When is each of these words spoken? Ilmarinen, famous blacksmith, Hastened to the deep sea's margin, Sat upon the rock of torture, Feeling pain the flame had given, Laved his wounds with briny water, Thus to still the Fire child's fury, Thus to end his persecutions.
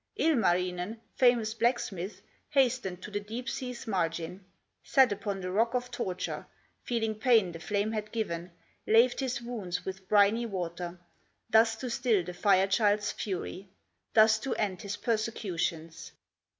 Ilmarinen, 0.17 0.99
famous 1.15 1.53
blacksmith, 1.53 2.23
Hastened 2.49 3.03
to 3.03 3.11
the 3.11 3.19
deep 3.19 3.47
sea's 3.47 3.85
margin, 3.85 4.43
Sat 4.81 5.11
upon 5.11 5.41
the 5.41 5.51
rock 5.51 5.75
of 5.75 5.91
torture, 5.91 6.47
Feeling 6.81 7.13
pain 7.13 7.51
the 7.51 7.59
flame 7.59 7.91
had 7.91 8.11
given, 8.11 8.49
Laved 8.87 9.19
his 9.19 9.43
wounds 9.43 9.85
with 9.85 10.07
briny 10.09 10.47
water, 10.47 10.97
Thus 11.51 11.75
to 11.75 11.91
still 11.91 12.23
the 12.23 12.33
Fire 12.33 12.65
child's 12.65 13.11
fury, 13.11 13.69
Thus 14.15 14.39
to 14.39 14.55
end 14.55 14.81
his 14.81 14.97
persecutions. 14.97 16.13